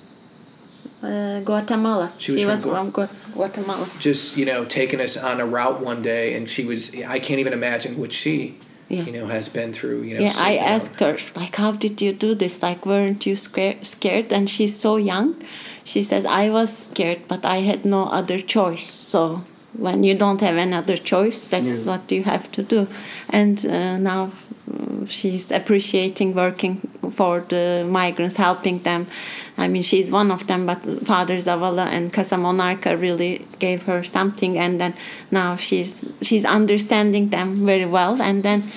[1.02, 2.12] Uh, Guatemala.
[2.18, 3.86] She was She from was from Gua- Guatemala.
[3.98, 7.38] just you know taking us on a route one day and she was i can't
[7.38, 8.56] even imagine what she
[8.88, 9.02] Yeah.
[9.02, 12.12] you know has been through you know Yeah, I asked her, like, how did you
[12.12, 12.62] do this?
[12.62, 13.84] Like, weren't you scared?
[13.84, 14.32] Scared?
[14.32, 15.34] And she's so young.
[15.84, 18.86] She says, I was scared, but I had no other choice.
[18.86, 21.92] So when you don't have another choice, that's Yeah.
[21.92, 22.86] what you have to do.
[23.28, 24.30] And uh, now
[24.72, 26.80] uh, she's appreciating working
[27.12, 29.06] for the migrants, helping them.
[29.58, 34.04] I mean, she's one of them, but Father Zavala and Casa Monarca really gave her
[34.04, 34.94] something, and then
[35.30, 38.70] now she's she's understanding them very well, and then.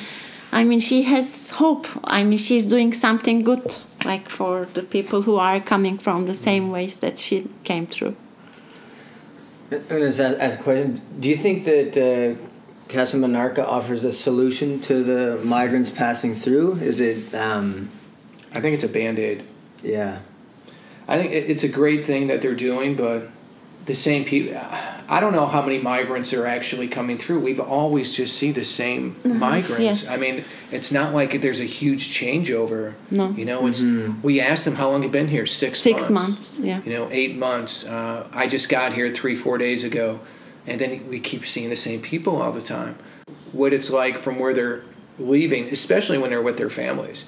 [0.51, 1.85] I mean, she has hope.
[2.03, 6.33] I mean, she's doing something good, like for the people who are coming from the
[6.33, 8.15] same ways that she came through.
[9.71, 11.01] I'm going to ask a question.
[11.19, 12.33] Do you think that uh,
[12.91, 16.77] Casa Monarca offers a solution to the migrants passing through?
[16.77, 17.89] Is it, um,
[18.55, 19.43] i think it's a band-aid
[19.83, 20.19] yeah.
[21.09, 23.27] I think it's a great thing that they're doing but
[23.85, 24.53] the same people
[25.09, 28.63] i don't know how many migrants are actually coming through we've always just see the
[28.63, 29.81] same migrants Mm-hmm.
[29.81, 30.11] yes.
[30.11, 33.29] i mean it's not like there's a huge changeover No.
[33.31, 33.81] you know it's
[34.21, 36.81] we asked them how long you been here six Six months, yeah.
[36.85, 37.85] you know, eight months.
[37.85, 40.19] Uh, I just got here three, four days ago,
[40.67, 42.95] and then we keep seeing the same people all the time.
[43.51, 44.83] What it's like from where they're
[45.17, 47.25] leaving, especially when they're with their families,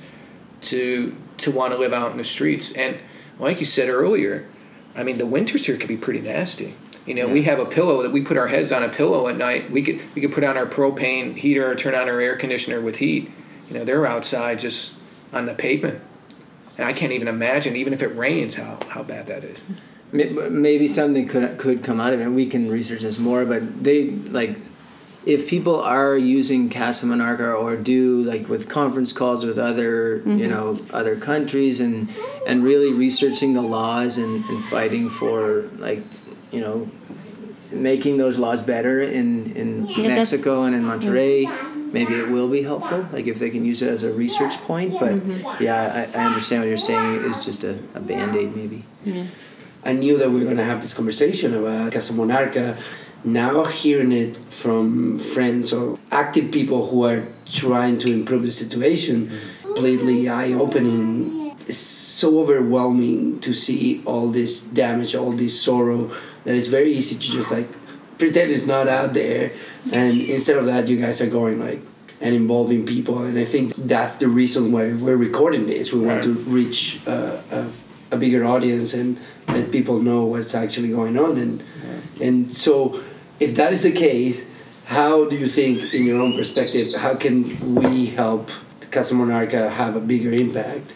[0.69, 2.71] to to want to live out in the streets.
[2.73, 2.99] And
[3.39, 4.47] like you said earlier,
[4.95, 6.75] I mean, the winters here could be pretty nasty.
[7.05, 9.35] You know, we have a pillow that we put our heads on a pillow at
[9.35, 9.71] night.
[9.71, 12.79] We could we could put on our propane heater or turn on our air conditioner
[12.79, 13.31] with heat.
[13.67, 14.99] You know, they're outside just
[15.33, 16.01] on the pavement.
[16.77, 19.61] And I can't even imagine, even if it rains, how, how bad that is.
[20.11, 22.27] Maybe something could could come out of it.
[22.27, 24.57] We can research this more, but they like
[25.25, 30.23] if people are using Casa Monarca or do like with conference calls with other you
[30.23, 30.49] mm-hmm.
[30.49, 32.09] know other countries and
[32.47, 36.03] and really researching the laws and, and fighting for like
[36.51, 36.89] you know
[37.71, 41.45] making those laws better in in Yeah, Mexico and in Monterrey.
[41.45, 41.91] Mm-hmm.
[41.93, 44.93] Maybe it will be helpful, like if they can use it as a research point.
[44.97, 45.63] But mm-hmm.
[45.63, 47.25] yeah, I, I understand what you're saying.
[47.25, 48.85] It's just a, a band aid, maybe.
[49.03, 49.25] Yeah.
[49.83, 52.77] I knew that we were going to have this conversation about Casa Monarca.
[53.23, 59.31] Now hearing it from friends or active people who are trying to improve the situation,
[59.61, 61.55] completely eye-opening.
[61.67, 66.11] It's so overwhelming to see all this damage, all this sorrow,
[66.45, 67.69] that it's very easy to just like
[68.17, 69.51] pretend it's not out there.
[69.93, 71.81] And instead of that, you guys are going like
[72.19, 73.23] and involving people.
[73.23, 75.91] And I think that's the reason why we're recording this.
[75.91, 77.67] We want to reach uh, a,
[78.11, 81.37] a bigger audience and let people know what's actually going on.
[81.37, 81.63] And
[82.21, 83.01] and so,
[83.41, 84.49] if that is the case,
[84.85, 88.49] how do you think, in your own perspective, how can we help
[88.91, 90.95] Casa Monarca have a bigger impact?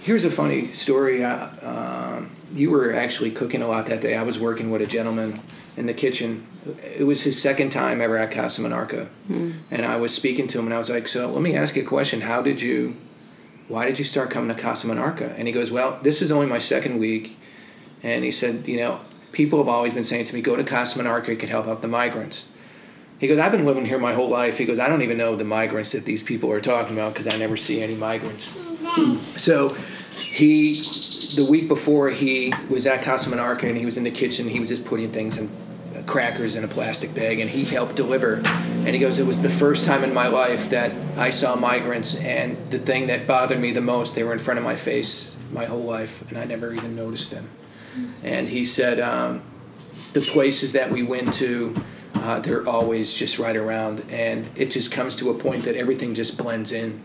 [0.00, 1.22] Here's a funny story.
[1.22, 4.16] Uh, um, you were actually cooking a lot that day.
[4.16, 5.40] I was working with a gentleman
[5.76, 6.46] in the kitchen.
[6.82, 9.08] It was his second time ever at Casa Monarca.
[9.70, 11.82] And I was speaking to him and I was like, So let me ask you
[11.82, 12.22] a question.
[12.22, 12.96] How did you,
[13.68, 15.34] why did you start coming to Casa Monarca?
[15.38, 17.36] And he goes, Well, this is only my second week.
[18.02, 19.00] And he said, You know,
[19.32, 21.82] people have always been saying to me, Go to Casa Monarca, it could help out
[21.82, 22.46] the migrants.
[23.18, 24.58] He goes, I've been living here my whole life.
[24.58, 27.32] He goes, I don't even know the migrants that these people are talking about because
[27.32, 28.52] I never see any migrants.
[29.40, 29.68] So
[30.16, 30.82] he,
[31.36, 34.48] the week before, he was at Casa Monarca and he was in the kitchen.
[34.48, 35.48] He was just putting things in
[35.94, 38.42] uh, crackers in a plastic bag and he helped deliver.
[38.44, 42.16] And he goes, It was the first time in my life that I saw migrants.
[42.16, 45.38] And the thing that bothered me the most, they were in front of my face
[45.52, 47.48] my whole life and I never even noticed them.
[48.22, 49.42] And he said, um,
[50.12, 51.74] The places that we went to,
[52.14, 54.04] uh, they're always just right around.
[54.10, 57.02] And it just comes to a point that everything just blends in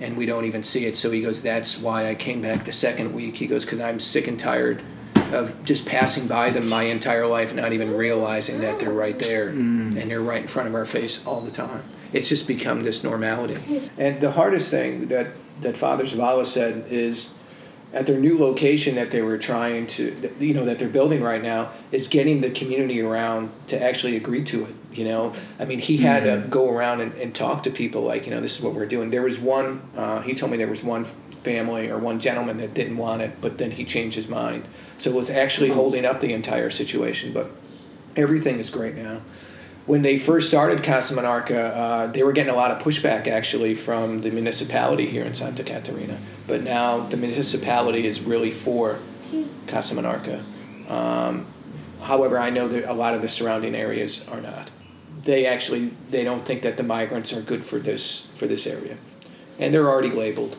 [0.00, 0.96] and we don't even see it.
[0.96, 3.36] So he goes, That's why I came back the second week.
[3.36, 4.82] He goes, Because I'm sick and tired
[5.32, 9.48] of just passing by them my entire life, not even realizing that they're right there
[9.48, 11.82] and they're right in front of our face all the time.
[12.12, 13.90] It's just become this normality.
[13.98, 15.28] And the hardest thing that,
[15.62, 17.32] that Father Zavala said is
[17.92, 21.42] at their new location that they were trying to, you know, that they're building right
[21.42, 24.74] now, is getting the community around to actually agree to it.
[24.92, 28.26] You know, I mean, he had to go around and, and talk to people like,
[28.26, 29.10] you know, this is what we're doing.
[29.10, 32.74] There was one, uh, he told me there was one family or one gentleman that
[32.74, 34.64] didn't want it, but then he changed his mind.
[34.98, 37.50] So it was actually holding up the entire situation, but
[38.16, 39.20] everything is great now.
[39.86, 43.76] When they first started Casa Monarca, uh, they were getting a lot of pushback actually
[43.76, 46.18] from the municipality here in Santa Catarina.
[46.48, 48.98] But now the municipality is really for
[49.68, 50.44] Casa Monarca.
[50.90, 51.46] Um,
[52.02, 54.72] however, I know that a lot of the surrounding areas are not.
[55.22, 58.96] They actually they don't think that the migrants are good for this for this area,
[59.58, 60.56] and they're already labeled,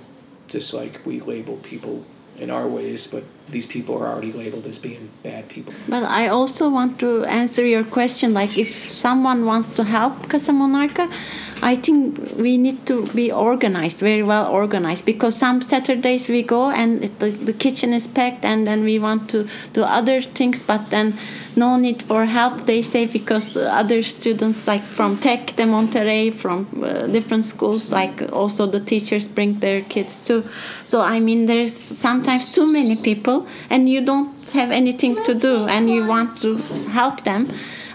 [0.48, 2.06] just like we label people
[2.40, 3.08] in our ways.
[3.08, 5.74] But these people are already labeled as being bad people.
[5.88, 8.34] But I also want to answer your question.
[8.34, 11.12] Like, if someone wants to help Casa Monarca,
[11.62, 15.06] I think we need to be organized, very well organized.
[15.06, 19.30] Because some Saturdays we go and the, the kitchen is packed, and then we want
[19.32, 21.18] to do other things, but then
[21.56, 22.66] no need for help.
[22.66, 28.32] They say because other students, like from Tec de Monterrey, from uh, different schools, like
[28.32, 30.44] also the teachers bring their kids too.
[30.84, 35.68] So I mean, there's sometimes too many people, and you don't have anything to do,
[35.68, 36.58] and you want to
[36.92, 37.50] help them.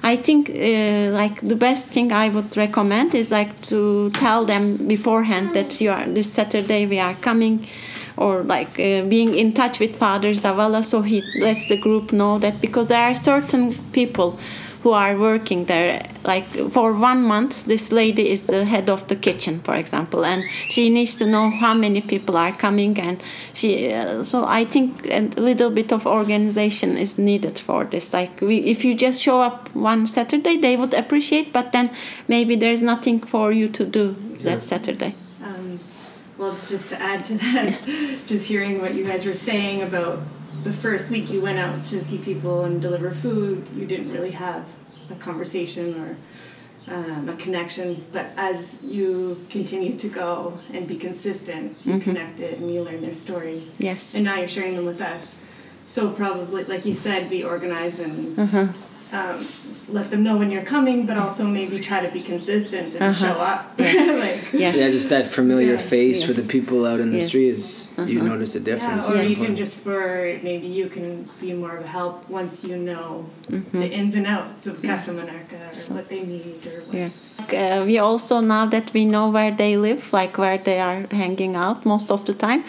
[0.05, 4.77] I think uh, like the best thing I would recommend is like to tell them
[4.89, 7.67] beforehand that you are this Saturday we are coming
[8.17, 12.39] or like uh, being in touch with Father Zavala so he lets the group know
[12.41, 14.39] that because there are certain people
[14.83, 19.17] who are working there like for one month this lady is the head of the
[19.17, 23.21] kitchen for example and she needs to know how many people are coming and
[23.53, 28.13] she uh, so i think a little bit of organization is needed for this.
[28.13, 31.91] Like we, if you just show up one saturday they would appreciate but then
[32.29, 35.15] maybe there's nothing for you to do that saturday.
[35.43, 35.79] Um,
[36.39, 37.79] well, just to add to that,
[38.27, 40.21] just hearing what you guys were saying about
[40.63, 44.31] the first week you went out to see people and deliver food, you didn't really
[44.31, 44.69] have
[45.11, 46.17] a conversation or
[46.93, 48.05] um, a connection.
[48.13, 53.15] But as you continue to go and be consistent, you connected and you learn their
[53.15, 53.73] stories.
[53.79, 55.37] yes And now you're sharing them with us.
[55.87, 58.39] So probably, like you said, be organized and
[59.13, 59.47] um,
[59.89, 63.37] let them know when you're coming, but also maybe try to be consistent and show
[63.53, 63.75] up.
[63.79, 65.95] like, yes Yeah, just that familiar Yeah.
[65.97, 67.29] face for the people out in the Yes.
[67.29, 67.93] streets.
[68.07, 68.29] You Uh-huh.
[68.33, 69.05] notice a difference.
[69.09, 69.33] Yeah, or Yes.
[69.39, 70.01] even just for
[70.43, 73.09] maybe you can be more of a help once you know
[73.81, 76.97] the ins and outs of Casa Monarca or what they need or what.
[77.01, 77.11] Yeah.
[77.53, 81.55] Uh, we also now that we know where they live, like where they are hanging
[81.65, 82.63] out most of the time,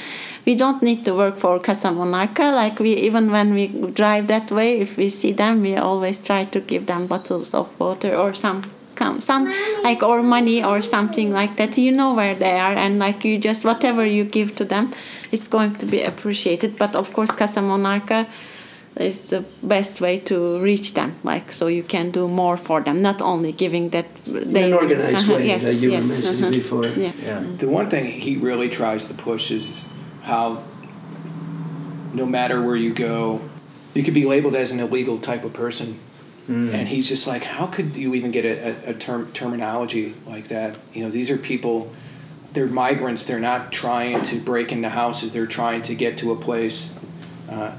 [0.47, 2.45] we don't need to work for Casa Monarca.
[2.62, 3.67] Like we even when we
[4.01, 7.67] drive that way, if we see them, we always try to give them bottles of
[7.80, 8.58] water or some
[8.96, 9.43] come some
[9.88, 11.72] like or money or something like that.
[11.78, 14.86] You know where they are, and like you just whatever you give to them,
[15.34, 16.69] it's going to be appreciated.
[16.84, 18.19] But of course, Casa Monarca
[18.96, 20.36] is the best way to
[20.69, 24.56] reach them like so you can do more for them not only giving that in
[24.56, 26.62] an organized Uh-huh, way yes, that you yes, were mentioning uh-huh.
[26.62, 26.86] before.
[27.06, 27.41] yeah Yeah.
[27.58, 29.65] The one thing he really tries to push is
[30.30, 30.46] how
[32.13, 33.41] no matter where you go,
[33.96, 35.98] you could be labeled as an illegal type of person.
[36.47, 40.77] And he's just like, how could you even get a, a, term terminology like that?
[40.93, 41.91] You know, these are people,
[42.52, 43.23] they're migrants.
[43.25, 45.31] They're not trying to break into houses.
[45.31, 46.98] They're trying to get to a place
[47.50, 47.75] uh,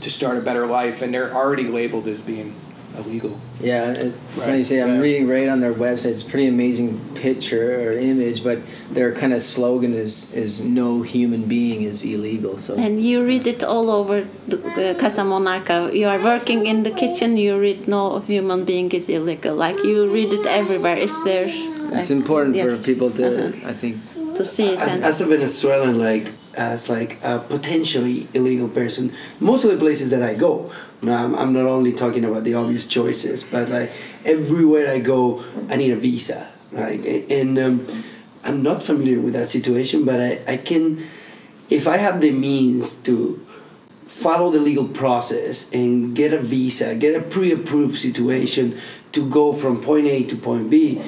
[0.00, 2.54] to start a better life, and they're already labeled as being
[3.00, 3.34] illegal.
[3.60, 4.82] Yeah, it's Right, funny you say.
[4.82, 5.06] I'm yeah.
[5.06, 6.12] reading right on their website.
[6.12, 8.58] It's a pretty amazing picture or image, but
[8.90, 13.46] their kind of slogan is is "No human being is illegal." So and you read
[13.46, 14.16] it all over
[14.48, 18.88] the, the Casa Monarca you are working in the kitchen you read no human being
[18.92, 21.48] is illegal like you read it everywhere it's there
[21.92, 23.96] it's important yes, for people to, uh-huh, I think,
[24.36, 29.12] to see it As, as a Venezuelan, like as like a potentially illegal person.
[29.40, 30.70] Most of the places that I go,
[31.02, 33.90] now I'm, I'm not only talking about the obvious choices, but like
[34.24, 37.04] everywhere I go, I need a visa, right?
[37.30, 37.86] And um,
[38.44, 41.06] I'm not familiar with that situation, but I, I can,
[41.68, 43.44] if I have the means to
[44.06, 48.78] follow the legal process and get a visa, get a pre-approved situation
[49.12, 51.00] to go from point A to point B,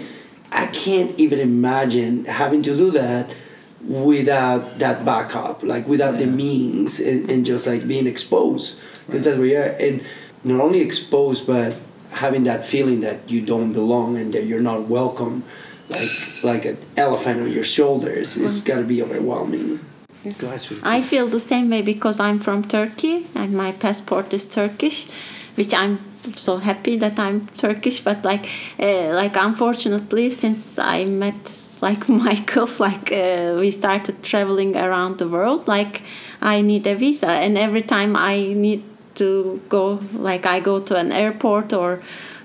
[0.51, 3.35] I can't even imagine having to do that
[3.83, 8.79] without that backup, like without the means and, and just like being exposed.
[9.07, 9.75] Because that's where you are.
[9.81, 10.03] And
[10.45, 11.77] not only exposed, but
[12.11, 15.45] having that feeling that you don't belong and that you're not welcome,
[15.89, 16.11] like
[16.43, 19.81] like an elephant on your shoulders, it's got to be overwhelming.
[20.85, 25.09] I feel the same way because I'm from Turkey and my passport is Turkish,
[25.57, 25.99] which I'm
[26.37, 28.01] so happy that I'm Turkish.
[28.01, 28.49] But like,
[28.79, 35.29] uh, like unfortunately, since I met like Michael, like uh, we started traveling around the
[35.29, 35.67] world.
[35.67, 36.03] Like,
[36.41, 38.85] I need a visa, and every time I need
[39.17, 42.03] to go, like I go to an airport or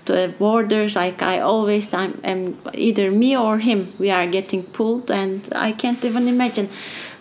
[0.08, 4.64] to a border like i always i'm, am either me or him we are getting
[4.64, 6.68] pulled and i can't even imagine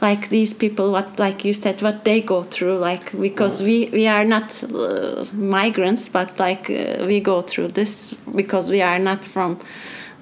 [0.01, 4.07] like these people what like you said what they go through like because we we
[4.07, 9.25] are not uh, migrants but like uh, we go through this because we are not
[9.25, 9.59] from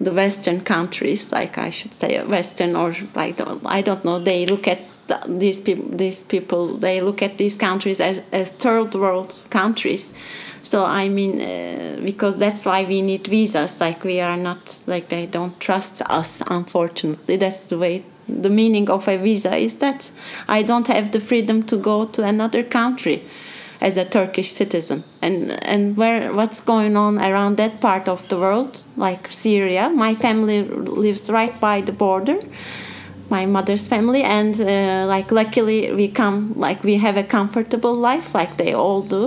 [0.01, 2.93] the western countries like i should say western or
[3.37, 4.81] don't i don't know they look at
[5.29, 10.13] these people these people they look at these countries as, as third world countries.
[10.63, 13.81] So i mean uh, because that's why we need visas.
[13.81, 17.37] Like we are not like they don't trust us unfortunately.
[17.37, 20.11] That's the way the meaning of a visa is that
[20.49, 23.23] i don't have the freedom to go to another country
[23.81, 25.05] as a turkish citizen.
[25.21, 30.15] And and where what's going on around that part of the world like syria my
[30.15, 32.39] family lives right by the border
[33.39, 38.29] my mother's family and uh, like luckily we come like we have a comfortable life
[38.35, 39.23] like they all do.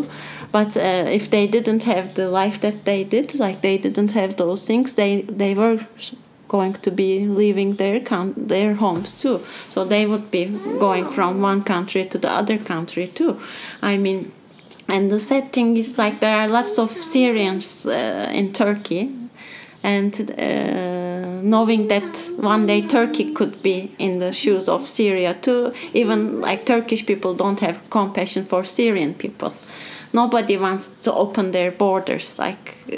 [0.57, 4.31] But uh, if they didn't have the life that they did like they didn't have
[4.37, 5.11] those things they
[5.43, 5.77] they were
[6.47, 7.99] going to be leaving their
[8.53, 9.37] their homes too.
[9.73, 10.45] So they would be
[10.85, 13.31] going from one country to the other country too.
[13.91, 14.19] I mean
[14.87, 19.03] and the sad thing is like there are lots of syrians uh, in turkey
[19.95, 22.07] and uh, knowing that
[22.53, 27.33] one day Turkey could be in the shoes of Syria too, even like Turkish people
[27.43, 29.51] don't have compassion for Syrian people.
[30.13, 32.37] Nobody wants to open their borders.
[32.39, 32.97] Like uh,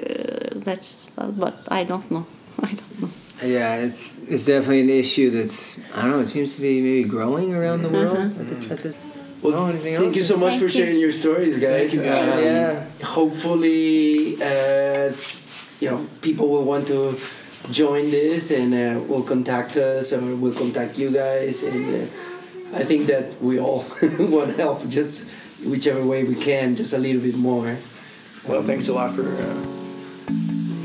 [0.68, 2.26] that's, uh, but I don't know.
[2.70, 3.10] I don't know.
[3.58, 6.22] Yeah, it's it's definitely an issue that's I don't know.
[6.22, 8.96] It seems to be maybe growing around the world at, the, at this.
[9.42, 10.16] Well, Oh, thank else?
[10.18, 10.78] you so much Thank for you.
[10.80, 11.94] sharing your stories, guys.
[11.96, 12.20] You, guys.
[12.20, 12.84] Um, Yeah.
[13.18, 15.16] Hopefully, as
[15.80, 17.18] you know, people will want to
[17.72, 21.64] join this and uh, will contact us or will contact you guys.
[21.64, 23.86] And uh, I think that we all
[24.20, 25.30] want to help, just
[25.66, 27.78] whichever way we can, just a little bit more.
[28.48, 29.54] Well, thanks a lot for uh,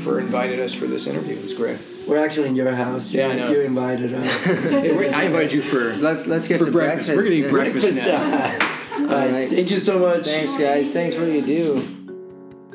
[0.03, 1.35] for inviting us for this interview.
[1.37, 1.79] It was great.
[2.07, 3.11] We're actually in your house.
[3.11, 3.51] Yeah, I You- know.
[3.51, 4.47] You invited us.
[4.47, 7.07] I invited you for Let's let's get to breakfast.
[7.07, 7.17] breakfast.
[7.17, 7.49] We're gonna eat Yeah.
[7.49, 8.21] breakfast, now.
[8.99, 9.31] All right.
[9.31, 9.49] right.
[9.49, 10.25] Thank you so much.
[10.27, 10.91] Thanks, guys.
[10.91, 12.04] Thanks for what you do.